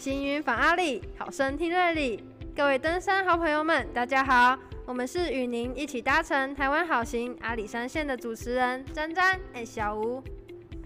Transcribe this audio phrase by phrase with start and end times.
[0.00, 2.24] 行云访阿里，好声听瑞里。
[2.56, 10.24] 各位登山好朋友们，大家好，我们是与您一起搭乘台湾好行阿里山线的主持人詹詹哎小吴。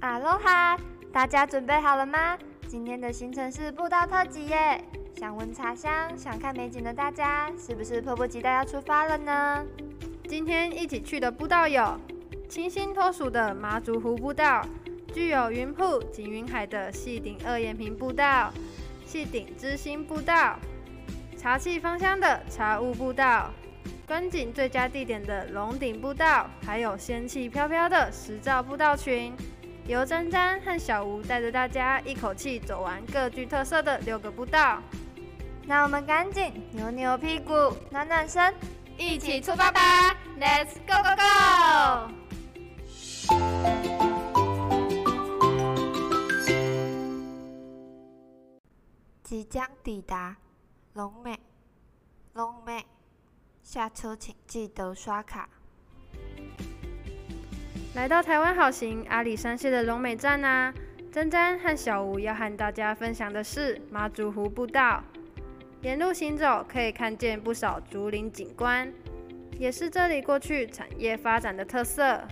[0.01, 0.77] 阿罗哈，
[1.13, 2.37] 大家准备好了吗？
[2.67, 4.83] 今天的行程是步道特辑耶！
[5.17, 9.65] 想闻茶香、想看美景的大家，是不是迫不及待要出发了呢？
[10.27, 11.97] 今天一起去的步道有
[12.49, 14.67] 清新脱俗的麻竹湖步道，
[15.13, 18.53] 具有云瀑景云海的细顶二眼平步道，
[19.07, 20.59] 细顶之心步道，
[21.37, 23.53] 茶气芳香的茶雾步道，
[24.07, 29.35] 观景最佳地点的龙顶步道，还有仙气飘飘的石造步道群。
[29.87, 34.83] 由詹詹和小吴带着大家一口气走完各具特色的六个步道，
[35.67, 37.53] 那我们赶紧扭扭屁股，
[37.91, 38.55] 暖暖身，
[38.97, 42.24] 一起出发吧！Let's go go go！
[49.25, 50.37] 即将抵达
[50.93, 51.41] 龙美，
[52.35, 52.85] 龙美，
[53.63, 55.49] 下车请记得刷卡。
[57.95, 60.75] 来到台湾好行阿里山系的龙美站啊，
[61.11, 65.03] 珍珍和小吴要和大家分享的是马祖湖步道。
[65.81, 68.93] 沿路行走可以看见不少竹林景观，
[69.59, 72.23] 也是这里过去产业发展的特色。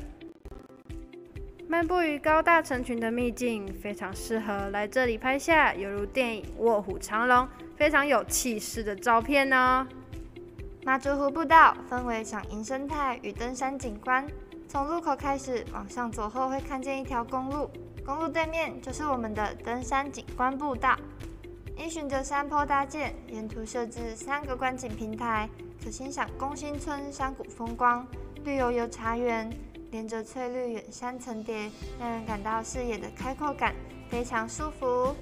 [1.73, 7.39] 漫步于高大成群的秘境，非常适合来这里拍下犹如电影《卧虎藏龙》
[7.79, 9.87] 非常有气势的照片哦。
[10.85, 14.27] 马祖湖步道分为赏银生态与登山景观。
[14.69, 17.71] 从路口开始往上走后，会看见一条公路，
[18.05, 20.95] 公路对面就是我们的登山景观步道。
[21.79, 25.49] 依循着山坡搭建，沿途设置三个观景平台，
[25.83, 28.07] 可欣赏宫心村山谷风光、
[28.45, 29.51] 绿油油茶园，
[29.93, 33.75] 连着翠绿远山层叠，让人感到视野的开阔感，
[34.09, 35.15] 非常舒服。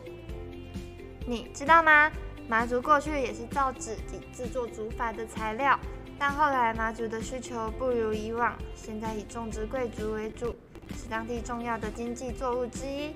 [1.26, 2.08] 你知道吗？
[2.48, 5.78] 麻竹过去也是造纸及制作竹筏的材料。
[6.20, 10.54] 但后来麻竹的需求不如以往，现在以种植桂竹为主，
[10.94, 13.10] 是当地重要的经济作物之一。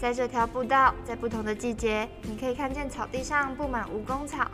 [0.00, 4.50] 在这条步道，在不同的季节，你可以看见草地上布满蜈蚣草，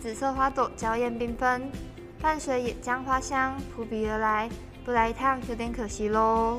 [0.00, 1.70] 紫色花朵娇艳缤纷，
[2.20, 4.48] 伴随野姜花香扑鼻而来，
[4.88, 6.58] 不来一趟有点可惜喽。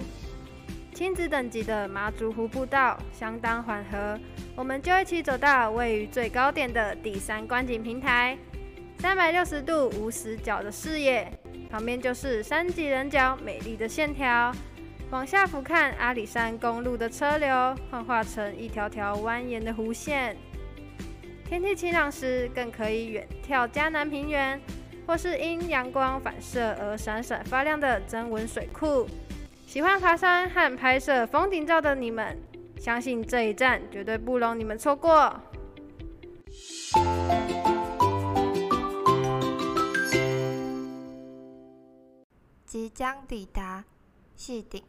[0.94, 4.20] 亲子等级的麻竹湖步道相当缓和，
[4.56, 8.38] 我们就一起走到位于最高点的第三观景平台。
[9.00, 11.28] 三百六十度无死角的视野，
[11.72, 14.54] 旁边就是山脊人角美丽的线条，
[15.10, 20.38] 往下俯瞰阿里山公路的车流，幻化成一条条蜿蜒的弧线。
[21.48, 24.62] 天气晴朗时，更可以远眺嘉南平原，
[25.10, 29.08] 或是因阳光反射而闪闪发亮的增文水库。
[29.66, 32.38] 喜欢爬山和拍摄风景照的你们，
[32.78, 35.36] 相信这一站绝对不容你们错过。
[42.64, 43.84] 即将抵达
[44.36, 44.84] 西顶，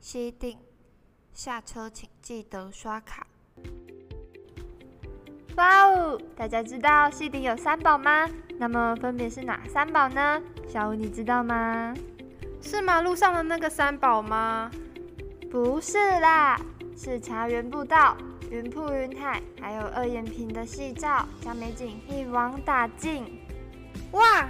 [0.00, 0.58] 西顶
[1.32, 3.24] 下车请记得刷卡。
[5.56, 6.20] 哇哦！
[6.36, 8.28] 大家知道西顶有三宝吗？
[8.58, 10.42] 那么分别是哪三宝呢？
[10.66, 11.94] 小吴你知道吗？
[12.60, 14.68] 是马路上的那个三宝吗？
[15.50, 16.60] 不是啦，
[16.96, 18.16] 是茶园步道、
[18.50, 23.24] 云瀑云海，还有二眼坪的夕照，将美景一网打尽。
[24.10, 24.48] 哇！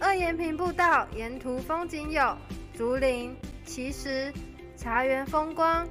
[0.00, 2.34] 二岩坪步道沿途风景有
[2.72, 3.36] 竹林、
[3.66, 4.32] 奇石、
[4.74, 5.86] 茶园风光，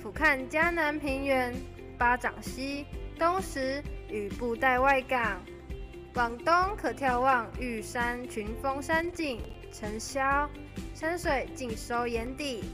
[0.00, 1.52] 俯瞰嘉南平原、
[1.98, 2.86] 巴掌溪、
[3.20, 5.38] 东时与布袋外港。
[6.14, 9.38] 往东可眺望玉山群峰山景、
[9.70, 10.48] 晨霄，
[10.94, 12.64] 山水尽收眼底。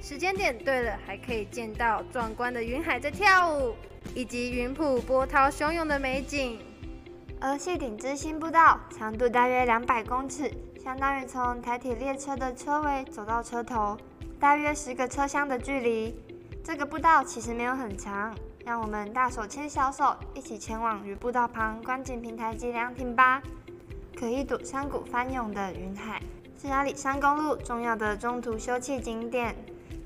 [0.00, 3.76] 时间点对了，还可以见到壮观的云海在跳舞，
[4.12, 6.58] 以及云瀑波涛汹涌的美景。
[7.40, 10.50] 而细顶之星步道长度大约两百公尺，
[10.82, 13.96] 相当于从台铁列车的车尾走到车头，
[14.40, 16.12] 大约十个车厢的距离。
[16.64, 23.42] 这个步道其实没有很长，让我们大手牵小手，一起前往与步道旁观景平台及凉亭吧。
[24.16, 26.22] 可一睹山谷翻涌的云海，
[26.60, 29.54] 是阿里山公路重要的中途休憩景点。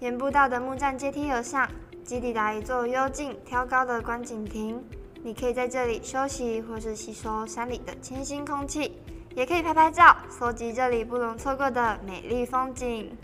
[0.00, 1.68] 沿步道的木栈阶梯而上，
[2.02, 4.82] 即抵达一座幽静挑高的观景亭。
[5.22, 8.96] 你可以在这里休息，或是吸收山里的清新空气，
[9.34, 13.16] 也可以拍拍照，搜集这里不容错过的美丽风景。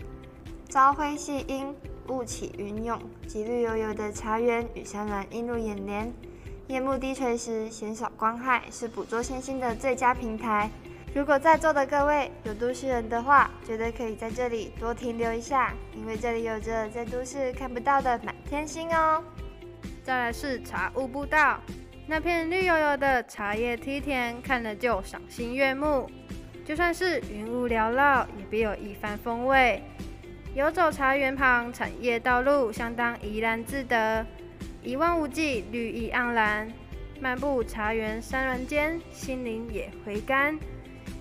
[0.69, 1.73] 朝晖夕阴，
[2.07, 6.11] 雾起云涌，及绿油油的茶园与山峦映入眼帘。
[6.67, 10.69] 夜幕低垂时，减少光害是捕捉星星的最佳平台。
[11.13, 19.23] 如果在座的各位有都市人的话，绝对可以在这里多停留一下，因为这里有着在都市看不到的满天星哦。
[20.03, 21.59] 再来是茶雾步道，
[22.07, 26.09] 那片绿油油的茶叶梯田，看了就赏心悦目。
[26.65, 29.83] 就算是云雾缭绕，也别有一番风味。
[30.55, 34.23] 游走茶园旁，产业道路相当怡然自得，
[34.83, 36.71] 一望无际，绿意盎然。
[37.19, 40.59] 漫步茶园山峦间，心灵也回甘。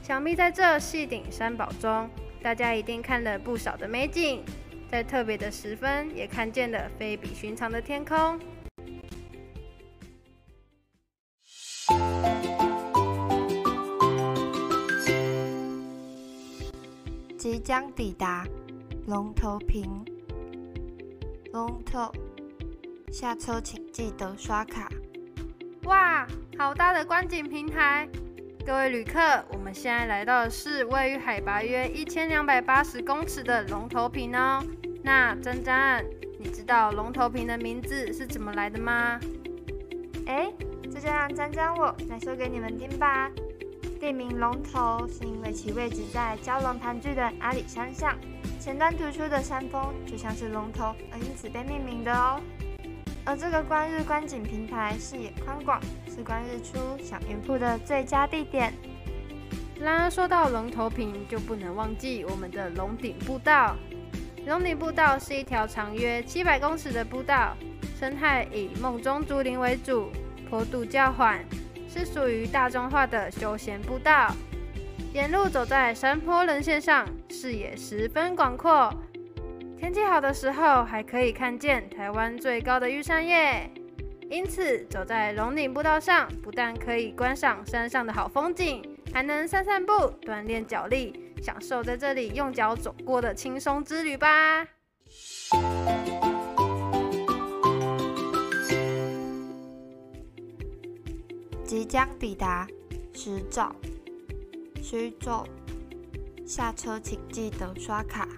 [0.03, 2.11] 想必在这细顶山堡中，
[2.43, 4.45] 大家一定看了不少的美景，
[4.91, 8.39] 在特别的时分，也看见了非比寻常的天空。
[17.39, 18.47] 即将抵达
[19.09, 20.05] 龙头坪，
[21.53, 22.13] 龙头
[23.11, 24.89] 下车请记得刷卡。
[25.85, 26.25] 哇，
[26.57, 28.09] 好大的观景平台！
[28.65, 29.19] 各位旅客，
[29.51, 34.65] 我们现在来到的是位于海拔约一千两百八十公尺的龙头坪哦。
[35.03, 35.75] 那珍珍，
[36.39, 39.19] 你知道龙头坪的名字是怎么来的吗？
[40.27, 40.49] 哎，
[40.85, 43.29] 这就让珍珍我来说给你们听吧。
[44.03, 48.19] 地名龙头是因为其位置在蛟龙盘踞的阿里山上，
[48.59, 52.41] 前端突出的山峰就像是龙头，而因此被命名的哦。
[53.25, 55.81] 而这个观日观景平台视野宽广，
[56.13, 58.75] 是观日出、享云瀑的最佳地点。
[59.79, 63.77] 然而说到龙头坪，就不能忘记我们的龙顶步道。
[64.49, 67.57] 龙顶步道是一条长约七百公尺的步道，
[68.01, 70.11] 生态以梦中竹林为主，
[70.51, 71.41] 坡度较缓。
[71.95, 74.35] 是属于大众化的休闲步道，
[75.13, 78.91] 沿路走在山坡棱线上，视野十分广阔。
[79.79, 83.71] 天气好的时候，还可以看见台湾最高的玉山耶。
[84.31, 89.93] 因此，走在龙顶步道上，不但可以观赏山上的好风景，还能散散步，
[90.23, 94.67] 锻炼脚力，享受在这里用脚走过的轻松之旅吧。
[101.73, 102.69] 即将抵达
[103.15, 103.73] 石沼，
[104.83, 105.47] 徐走，
[106.47, 108.29] 下车请记得刷卡。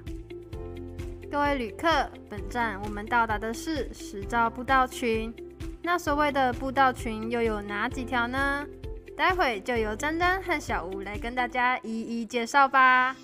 [1.33, 5.35] 各位旅客，本站我们到达的是石沼步道群。
[5.83, 8.65] 那所谓的步道群又有哪几条呢？
[9.17, 13.17] 待会就由詹詹和小吴来跟大家一一介绍吧。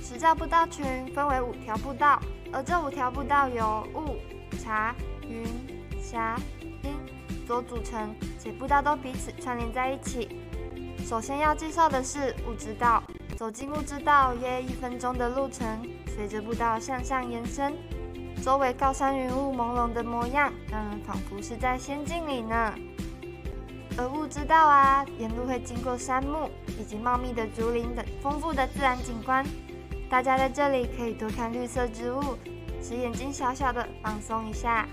[0.00, 2.22] 石沼步道群分为五条步道，
[2.52, 4.14] 而这五条步道有雾、
[4.62, 4.94] 茶、
[5.28, 5.42] 云、
[6.00, 6.38] 霞、
[6.84, 6.92] 阴
[7.46, 8.14] 所组成。
[8.38, 10.36] 且步道都彼此串联在一起。
[11.06, 13.02] 首先要介绍的是雾之道，
[13.36, 15.66] 走进雾之道约一分钟的路程，
[16.14, 17.74] 随着步道向上延伸，
[18.42, 22.74] 周围高山云雾朦胧的模样，让人仿佛是在仙境里呢。
[23.96, 29.44] 而雾之道啊，沿路会经过山木以及茂密的竹林等丰富的自然景观，
[30.10, 32.36] 大家在这里可以多看绿色植物，
[32.82, 34.88] 使眼睛小小的放松一下。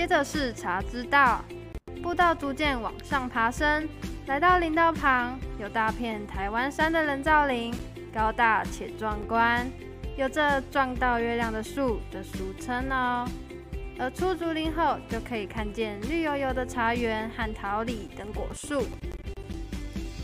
[0.00, 1.44] 接着是茶之道，
[2.02, 3.86] 步道逐渐往上爬升，
[4.28, 7.70] 来到林道旁，有大片台湾山的人造林，
[8.10, 9.70] 高大且壮观，
[10.16, 13.28] 有着“撞到月亮的树”的俗称哦。
[13.98, 18.86] 而出竹林后，就可以看见绿油油的茶园和桃李等果树。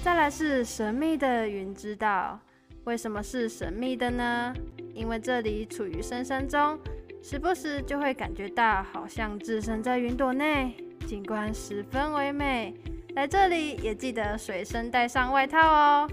[0.03, 2.41] 再来是神秘的云之道，
[2.85, 4.55] 为什么是神秘的呢？
[4.95, 6.79] 因为这里处于深山中。
[7.23, 12.75] 时不时就会感觉到好像置身在云朵内，景观十分唯美。
[13.15, 16.09] 来这里也记得随身带上外套哦。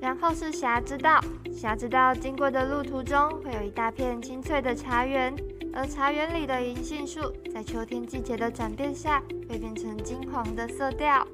[0.00, 1.18] 然后是霞之道，
[1.52, 5.34] 霞之道经过的路途中会有一大片青翠的茶园，
[5.72, 7.20] 而茶园里的银杏树
[7.52, 11.26] 在秋天季节的转变下会变成金黄的色调。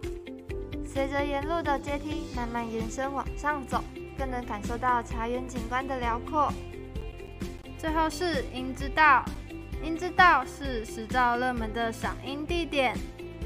[0.84, 3.82] 随着沿路的阶梯慢慢延伸往上走，
[4.16, 6.52] 更能感受到茶园景观的辽阔。
[7.82, 9.24] 最后是樱之道，
[9.82, 12.96] 樱之道是十兆热门的赏樱地点。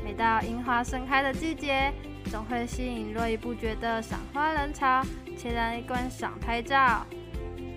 [0.05, 1.91] 每到樱花盛开的季节，
[2.31, 5.03] 总会吸引络绎不绝的赏花人潮
[5.39, 7.07] 前来观赏拍照。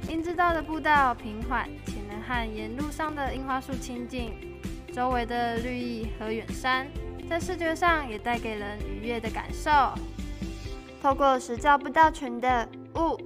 [0.09, 4.33] 樱之道的步道平缓，且能和沿路上的樱花树亲近，
[4.93, 6.85] 周围的绿意和远山，
[7.29, 9.71] 在视觉上也带给人愉悦的感受。
[11.01, 13.17] 透过十兆步道群的雾、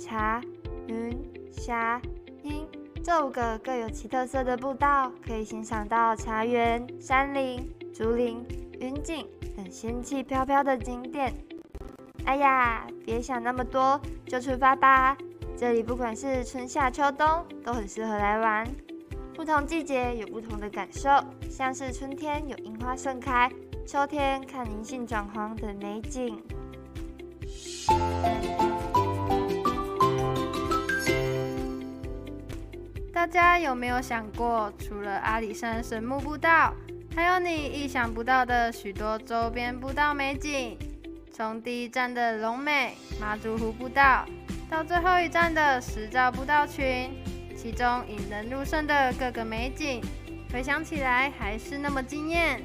[0.00, 0.42] 茶、
[0.88, 1.16] 云、
[1.52, 2.02] 霞、
[2.42, 2.66] 樱。
[3.02, 8.44] 这五个各有其特色的步道，可以欣赏到茶园、山林、竹林、
[8.78, 9.26] 云景
[9.56, 11.32] 等仙气飘飘的景点。
[12.24, 15.16] 哎呀，别想那么多，就出发吧！
[15.56, 17.26] 这里不管是春夏秋冬，
[17.64, 18.66] 都很适合来玩。
[19.34, 21.08] 不同季节有不同的感受，
[21.50, 23.50] 像是春天有樱花盛开，
[23.86, 26.38] 秋天看银杏转黄的美景。
[33.20, 36.72] 大家有没有想过，除了阿里山神木步道，
[37.14, 40.78] 还有你意想不到的许多周边步道美景？
[41.30, 44.24] 从第一站的龙美马祖湖步道，
[44.70, 47.10] 到最后一站的石造步道群，
[47.54, 50.00] 其中引人入胜的各个美景，
[50.50, 52.62] 回想起来还是那么惊艳。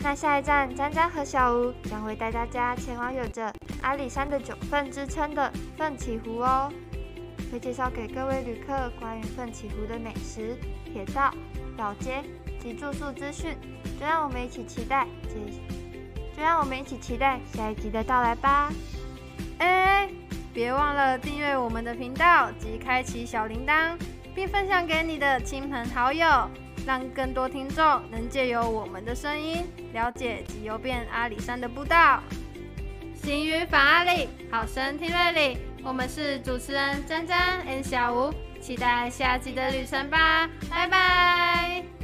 [0.00, 3.50] 那下一站，詹詹和小吴将会带大家前往有着
[3.80, 6.70] 阿里山的九份之称的奋起湖哦，
[7.50, 11.32] 会介绍给各位旅客关于奋起湖的美食、铁道、
[11.76, 12.22] 老街
[12.60, 13.56] 及住宿资讯，
[13.98, 15.06] 就让我们一起期待，
[16.36, 18.72] 就让我们一起期待下一集的到来吧！
[19.58, 20.08] 哎，
[20.52, 23.96] 别忘了订阅我们的频道及开启小铃铛，
[24.34, 26.48] 并分享给你的亲朋好友。
[26.86, 32.22] 让更多听众能借由我们的声音了解及游遍阿里山的步道。
[33.14, 35.67] 行于法阿里，好声听瑞里。
[35.84, 41.97] 我们是主持人詹詹 and 小吴，期待下集的旅程吧，拜拜。